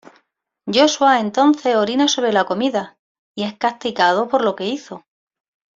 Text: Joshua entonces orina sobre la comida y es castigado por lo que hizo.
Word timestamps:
Joshua 0.65 1.19
entonces 1.19 1.75
orina 1.75 2.07
sobre 2.07 2.33
la 2.33 2.45
comida 2.45 2.97
y 3.35 3.43
es 3.43 3.55
castigado 3.55 4.29
por 4.29 4.43
lo 4.43 4.55
que 4.55 4.65
hizo. 4.67 5.05